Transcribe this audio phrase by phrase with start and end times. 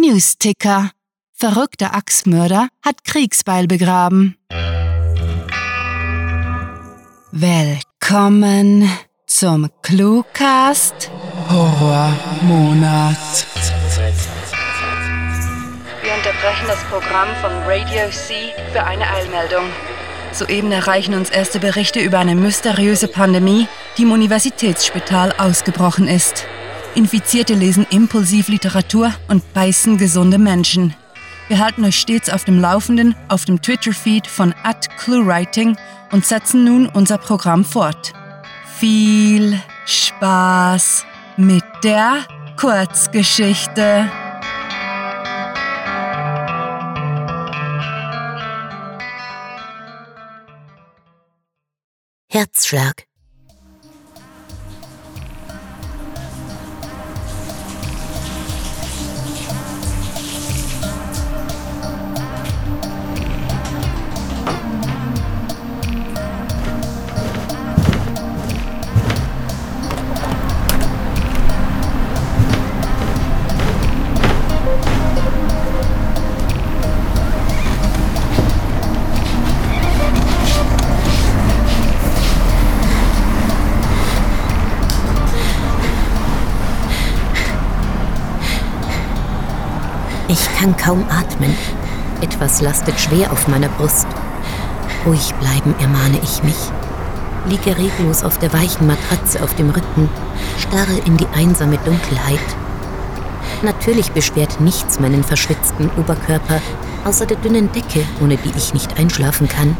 [0.00, 0.92] Newsticker.
[1.34, 4.36] Verrückter Axtmörder hat Kriegsbeil begraben.
[7.32, 8.88] Willkommen
[9.26, 11.10] zum Cluecast
[11.50, 13.16] Horrormonat.
[16.02, 19.64] Wir unterbrechen das Programm von Radio C für eine Eilmeldung.
[20.30, 26.46] Soeben erreichen uns erste Berichte über eine mysteriöse Pandemie, die im Universitätsspital ausgebrochen ist.
[26.94, 30.94] Infizierte lesen impulsiv Literatur und beißen gesunde Menschen.
[31.48, 34.54] Wir halten euch stets auf dem Laufenden auf dem Twitter-Feed von
[34.98, 35.76] @cluewriting
[36.12, 38.12] und setzen nun unser Programm fort.
[38.78, 41.06] Viel Spaß
[41.36, 44.10] mit der Kurzgeschichte.
[52.30, 53.07] Herzschlag.
[90.58, 91.54] Kann kaum atmen.
[92.20, 94.06] Etwas lastet schwer auf meiner Brust.
[95.06, 96.56] Ruhig bleiben, ermahne ich mich.
[97.46, 100.08] Liege reglos auf der weichen Matratze auf dem Rücken,
[100.58, 102.40] starre in die einsame Dunkelheit.
[103.62, 106.60] Natürlich beschwert nichts meinen verschwitzten Oberkörper,
[107.04, 109.76] außer der dünnen Decke, ohne die ich nicht einschlafen kann.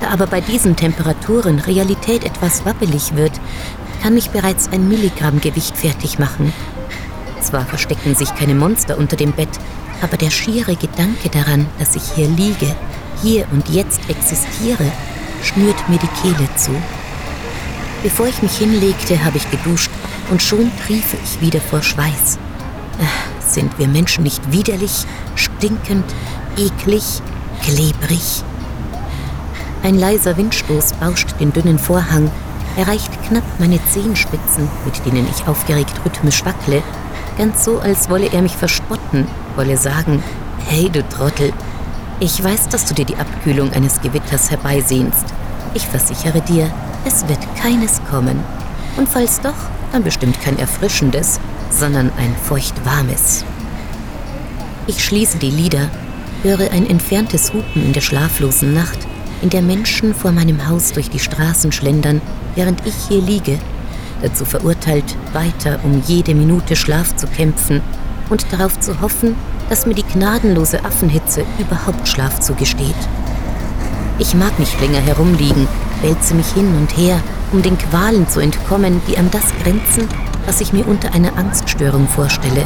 [0.00, 3.40] Da aber bei diesen Temperaturen Realität etwas wabbelig wird,
[4.02, 6.52] kann mich bereits ein Milligramm Gewicht fertig machen.
[7.40, 9.58] Zwar verstecken sich keine Monster unter dem Bett,
[10.02, 12.74] aber der schiere Gedanke daran, dass ich hier liege,
[13.22, 14.90] hier und jetzt existiere,
[15.42, 16.72] schnürt mir die Kehle zu.
[18.02, 19.90] Bevor ich mich hinlegte, habe ich geduscht
[20.30, 22.38] und schon triefe ich wieder vor Schweiß.
[23.00, 25.06] Ach, sind wir Menschen nicht widerlich,
[25.36, 26.04] stinkend,
[26.56, 27.22] eklig,
[27.62, 28.42] klebrig?
[29.84, 32.30] Ein leiser Windstoß bauscht den dünnen Vorhang,
[32.76, 36.82] erreicht knapp meine Zehenspitzen, mit denen ich aufgeregt rhythmisch wackle,
[37.38, 39.26] ganz so, als wolle er mich verspotten,
[39.56, 40.22] wolle sagen,
[40.66, 41.52] hey du Trottel,
[42.20, 45.24] ich weiß, dass du dir die Abkühlung eines Gewitters herbeisehnst.
[45.74, 46.70] Ich versichere dir,
[47.04, 48.38] es wird keines kommen.
[48.96, 49.54] Und falls doch,
[49.90, 51.40] dann bestimmt kein erfrischendes,
[51.70, 53.44] sondern ein feuchtwarmes.
[54.86, 55.88] Ich schließe die Lider,
[56.42, 58.98] höre ein entferntes Hupen in der schlaflosen Nacht,
[59.40, 62.20] in der Menschen vor meinem Haus durch die Straßen schlendern,
[62.54, 63.58] während ich hier liege,
[64.22, 67.80] dazu verurteilt, weiter um jede Minute Schlaf zu kämpfen
[68.32, 69.36] und darauf zu hoffen,
[69.68, 72.96] dass mir die gnadenlose Affenhitze überhaupt Schlaf zugesteht.
[74.18, 75.68] Ich mag nicht länger herumliegen,
[76.00, 77.20] wälze mich hin und her,
[77.52, 80.08] um den Qualen zu entkommen, die an das grenzen,
[80.46, 82.64] was ich mir unter einer Angststörung vorstelle.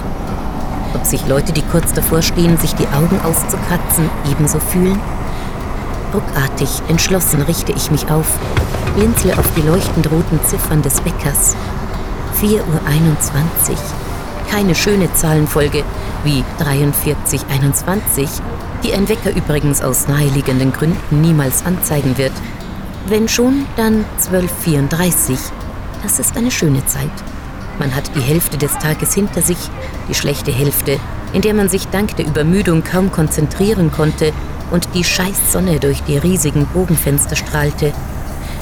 [0.94, 5.00] Ob sich Leute, die kurz davor stehen, sich die Augen auszukratzen, ebenso fühlen?
[6.14, 8.38] Ruckartig, entschlossen richte ich mich auf,
[8.94, 11.56] blinzle auf die leuchtend roten Ziffern des Weckers.
[12.40, 14.05] 4.21 Uhr.
[14.50, 15.84] Keine schöne Zahlenfolge
[16.24, 18.28] wie 4321,
[18.82, 22.32] die ein Wecker übrigens aus naheliegenden Gründen niemals anzeigen wird.
[23.08, 25.38] Wenn schon, dann 1234.
[26.02, 27.10] Das ist eine schöne Zeit.
[27.78, 29.58] Man hat die Hälfte des Tages hinter sich,
[30.08, 30.98] die schlechte Hälfte,
[31.32, 34.32] in der man sich dank der Übermüdung kaum konzentrieren konnte
[34.70, 37.92] und die Scheißsonne durch die riesigen Bogenfenster strahlte.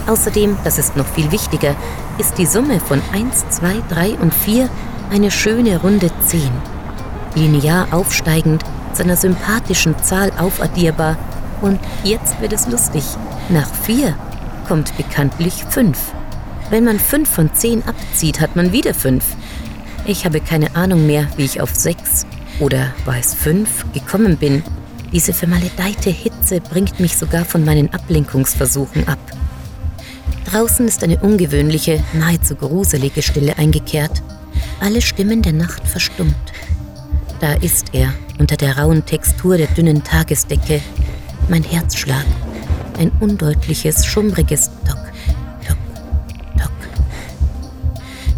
[0.07, 1.75] Außerdem, das ist noch viel wichtiger,
[2.19, 4.69] ist die Summe von 1, 2, 3 und 4
[5.15, 6.41] eine schöne runde 10.
[7.37, 8.65] Linear aufsteigend,
[8.95, 11.17] zu einer sympathischen Zahl aufaddierbar.
[11.63, 13.05] Und jetzt wird es lustig.
[13.49, 14.17] Nach 4
[14.67, 15.97] kommt bekanntlich 5.
[16.69, 19.25] Wenn man 5 von 10 abzieht, hat man wieder 5.
[20.05, 22.27] Ich habe keine Ahnung mehr, wie ich auf 6
[22.59, 24.65] oder war es 5 gekommen bin.
[25.13, 29.21] Diese vermaledeite Hitze bringt mich sogar von meinen Ablenkungsversuchen ab.
[30.51, 34.25] Draußen ist eine ungewöhnliche, nahezu gruselige Stille eingekehrt.
[34.85, 36.37] Alle Stimmen der Nacht verstummt.
[37.41, 40.83] Da ist er, unter der rauen Textur der dünnen Tagesdecke.
[41.49, 42.27] Mein Herzschlag.
[42.99, 44.99] Ein undeutliches, schummriges Tock,
[45.67, 45.79] Tock,
[46.59, 46.73] Tock.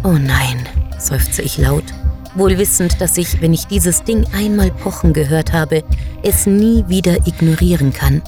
[0.05, 0.65] Oh nein,
[0.97, 1.83] seufze ich laut,
[2.35, 5.83] wohl wissend, dass ich, wenn ich dieses Ding einmal pochen gehört habe,
[6.23, 8.21] es nie wieder ignorieren kann.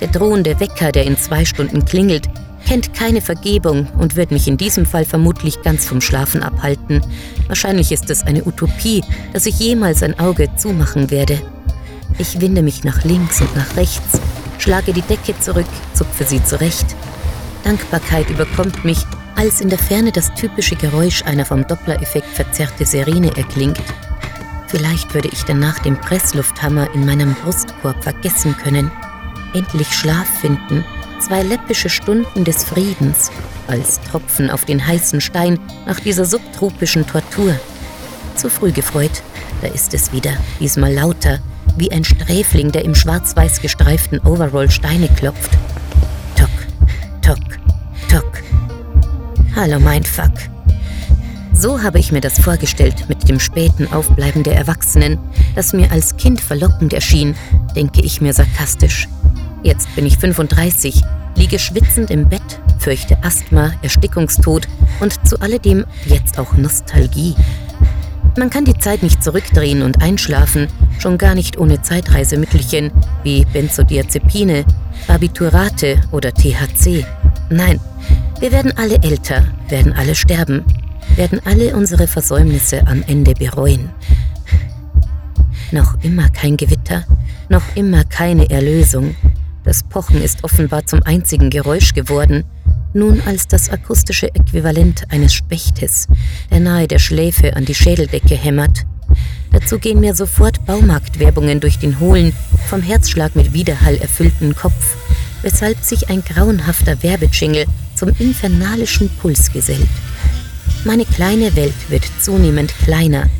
[0.00, 2.28] Der drohende Wecker, der in zwei Stunden klingelt,
[2.66, 7.00] kennt keine Vergebung und wird mich in diesem Fall vermutlich ganz vom Schlafen abhalten.
[7.46, 9.02] Wahrscheinlich ist es eine Utopie,
[9.32, 11.40] dass ich jemals ein Auge zumachen werde.
[12.18, 14.20] Ich winde mich nach links und nach rechts,
[14.58, 16.86] schlage die Decke zurück, zupfe sie zurecht.
[17.64, 18.98] Dankbarkeit überkommt mich,
[19.36, 23.80] als in der Ferne das typische Geräusch einer vom Doppler-Effekt verzerrte Sirene erklingt.
[24.68, 28.90] Vielleicht würde ich danach den Presslufthammer in meinem Brustkorb vergessen können,
[29.54, 30.84] endlich Schlaf finden,
[31.24, 33.30] zwei läppische Stunden des Friedens,
[33.66, 37.58] als Tropfen auf den heißen Stein nach dieser subtropischen Tortur.
[38.36, 39.22] Zu früh gefreut,
[39.62, 41.38] da ist es wieder, diesmal lauter,
[41.78, 45.52] wie ein Sträfling, der im schwarz-weiß gestreiften Overall Steine klopft.
[46.36, 46.50] Tock,
[47.22, 47.58] tock,
[48.10, 48.42] tock.
[49.56, 50.32] Hallo, mein Fuck.
[51.54, 55.18] So habe ich mir das vorgestellt mit dem späten Aufbleiben der Erwachsenen,
[55.54, 57.34] das mir als Kind verlockend erschien,
[57.74, 59.08] denke ich mir sarkastisch.
[59.64, 61.00] Jetzt bin ich 35,
[61.36, 64.68] liege schwitzend im Bett, fürchte Asthma, Erstickungstod
[65.00, 67.34] und zu alledem jetzt auch Nostalgie.
[68.36, 70.68] Man kann die Zeit nicht zurückdrehen und einschlafen,
[70.98, 72.90] schon gar nicht ohne Zeitreisemittelchen
[73.22, 74.66] wie Benzodiazepine,
[75.06, 77.06] Barbiturate oder THC.
[77.48, 77.80] Nein,
[78.40, 80.62] wir werden alle älter, werden alle sterben,
[81.16, 83.88] werden alle unsere Versäumnisse am Ende bereuen.
[85.70, 87.04] Noch immer kein Gewitter,
[87.48, 89.16] noch immer keine Erlösung.
[89.64, 92.44] Das Pochen ist offenbar zum einzigen Geräusch geworden,
[92.92, 96.06] nun als das akustische Äquivalent eines Spechtes,
[96.50, 98.84] der nahe der Schläfe an die Schädeldecke hämmert.
[99.52, 102.34] Dazu gehen mir sofort Baumarktwerbungen durch den hohlen,
[102.68, 104.96] vom Herzschlag mit Widerhall erfüllten Kopf,
[105.40, 107.64] weshalb sich ein grauenhafter Werbejingle
[107.94, 109.88] zum infernalischen Puls gesellt.
[110.84, 113.30] Meine kleine Welt wird zunehmend kleiner.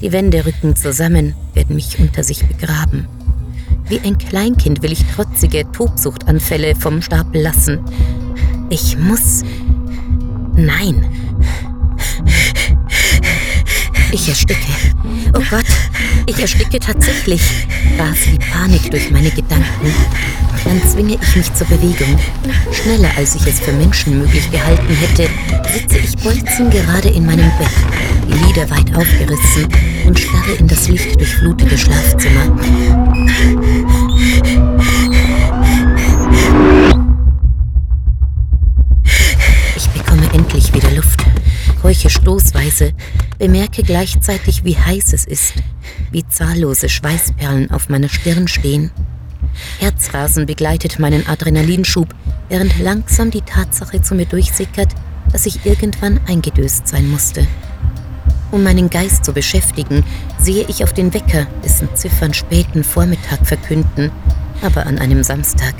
[0.00, 3.08] Die Wände rücken zusammen, werden mich unter sich begraben.
[3.92, 7.78] Wie ein Kleinkind will ich trotzige Tobsuchtanfälle vom Stapel lassen,
[8.70, 9.42] ich muss.
[10.54, 11.04] Nein.
[14.10, 14.72] Ich ersticke.
[15.34, 15.66] Oh Gott,
[16.24, 17.42] ich ersticke tatsächlich.
[17.98, 19.92] Ras wie Panik durch meine Gedanken.
[20.64, 22.18] Dann zwinge ich mich zur Bewegung.
[22.72, 25.28] Schneller als ich es für Menschen möglich gehalten hätte,
[25.70, 28.21] sitze ich bolzengerade in meinem Bett,
[28.54, 29.68] die Lider weit aufgerissen
[30.06, 32.56] und starre in das lichtdurchflutete Schlafzimmer.
[41.80, 42.92] Keuche stoßweise,
[43.38, 45.54] bemerke gleichzeitig, wie heiß es ist,
[46.10, 48.90] wie zahllose Schweißperlen auf meiner Stirn stehen.
[49.78, 52.08] Herzrasen begleitet meinen Adrenalinschub,
[52.48, 54.88] während langsam die Tatsache zu mir durchsickert,
[55.32, 57.46] dass ich irgendwann eingedöst sein musste.
[58.52, 60.04] Um meinen Geist zu beschäftigen,
[60.38, 64.12] sehe ich auf den Wecker, dessen Ziffern späten Vormittag verkünden,
[64.62, 65.74] aber an einem Samstag.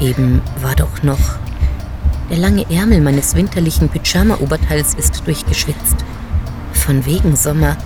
[0.00, 1.38] Eben war doch noch
[2.32, 5.96] der lange Ärmel meines winterlichen Pyjama-Oberteils ist durchgeschwitzt.
[6.72, 7.76] Von wegen Sommer.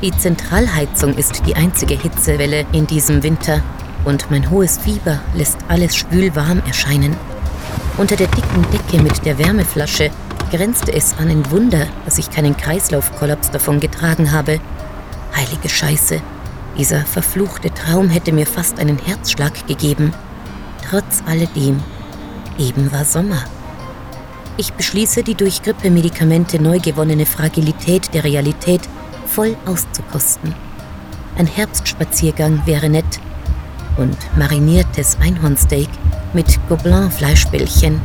[0.00, 3.60] Die Zentralheizung ist die einzige Hitzewelle in diesem Winter
[4.04, 7.16] und mein hohes Fieber lässt alles schwülwarm erscheinen.
[7.96, 10.10] Unter der dicken Decke mit der Wärmeflasche
[10.48, 14.60] grenzte es an ein Wunder, dass ich keinen Kreislaufkollaps davon getragen habe.
[15.34, 16.20] Heilige Scheiße,
[16.76, 20.12] dieser verfluchte Traum hätte mir fast einen Herzschlag gegeben.
[20.88, 21.82] Trotz alledem,
[22.58, 23.44] eben war Sommer.
[24.56, 28.82] Ich beschließe, die durch Grippemedikamente neu gewonnene Fragilität der Realität
[29.26, 30.54] voll auszukosten.
[31.36, 33.20] Ein Herbstspaziergang wäre nett.
[33.96, 35.88] Und mariniertes Einhornsteak
[36.32, 38.00] mit Gobelin-Fleischbällchen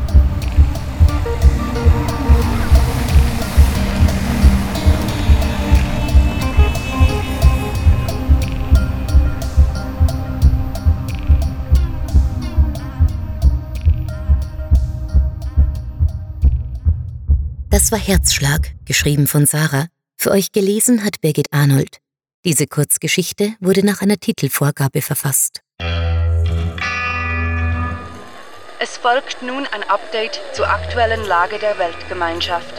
[17.84, 19.88] Das war Herzschlag, geschrieben von Sarah.
[20.16, 21.98] Für euch gelesen hat Birgit Arnold.
[22.42, 25.60] Diese Kurzgeschichte wurde nach einer Titelvorgabe verfasst.
[28.80, 32.72] Es folgt nun ein Update zur aktuellen Lage der Weltgemeinschaft.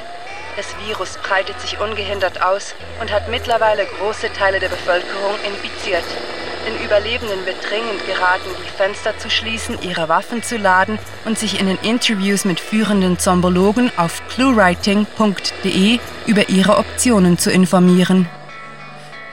[0.58, 6.04] Das Virus breitet sich ungehindert aus und hat mittlerweile große Teile der Bevölkerung infiziert.
[6.66, 11.60] Den Überlebenden wird dringend geraten, die Fenster zu schließen, ihre Waffen zu laden und sich
[11.60, 18.28] in den Interviews mit führenden Zombologen auf cluewriting.de über ihre Optionen zu informieren.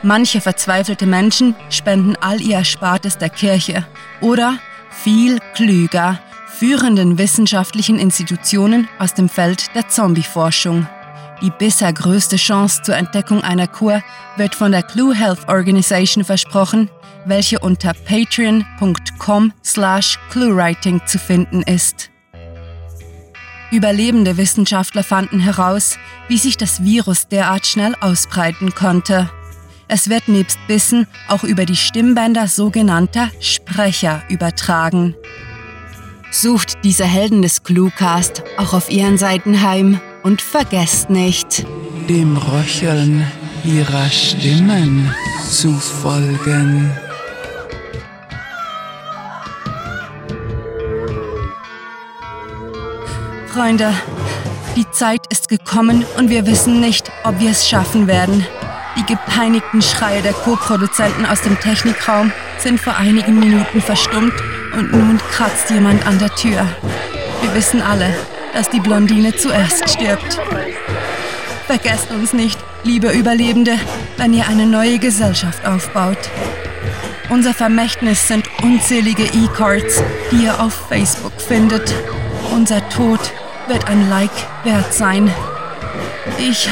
[0.02, 3.86] Manche verzweifelte Menschen spenden all ihr Erspartes der Kirche
[4.20, 4.58] oder,
[4.90, 10.86] viel klüger, führenden wissenschaftlichen Institutionen aus dem Feld der Zombieforschung.
[11.42, 14.00] Die bisher größte Chance zur Entdeckung einer Kur
[14.36, 16.88] wird von der Clue Health Organization versprochen,
[17.26, 22.10] welche unter patreon.com slash cluewriting zu finden ist.
[23.72, 29.28] Überlebende Wissenschaftler fanden heraus, wie sich das Virus derart schnell ausbreiten konnte.
[29.88, 35.16] Es wird nebst Bissen auch über die Stimmbänder sogenannter Sprecher übertragen.
[36.30, 41.66] Sucht diese Helden des Cluecast auch auf ihren Seiten heim und vergesst nicht,
[42.08, 43.26] dem Röcheln
[43.64, 45.14] ihrer Stimmen
[45.48, 46.90] zu folgen.
[53.46, 53.92] Freunde,
[54.76, 58.46] die Zeit ist gekommen und wir wissen nicht, ob wir es schaffen werden.
[58.96, 64.32] Die gepeinigten Schreie der Co-Produzenten aus dem Technikraum sind vor einigen Minuten verstummt
[64.74, 66.66] und nun kratzt jemand an der Tür.
[67.42, 68.14] Wir wissen alle,
[68.52, 70.40] dass die Blondine zuerst stirbt.
[71.66, 73.78] Vergesst uns nicht, liebe Überlebende,
[74.16, 76.18] wenn ihr eine neue Gesellschaft aufbaut.
[77.30, 81.94] Unser Vermächtnis sind unzählige E-Cards, die ihr auf Facebook findet.
[82.52, 83.20] Unser Tod
[83.68, 84.30] wird ein Like
[84.64, 85.30] wert sein.
[86.38, 86.68] Ich.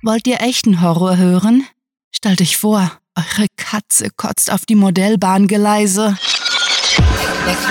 [0.04, 1.66] Wollt ihr echten Horror hören?
[2.12, 6.16] Stellt euch vor, eure Katze kotzt auf die Modellbahngeleise.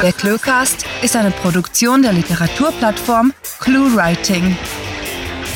[0.02, 4.58] Der, Cluecast ist eine Produktion der Literaturplattform ClueWriting.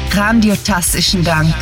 [0.09, 1.53] Grandiotastischen Dank.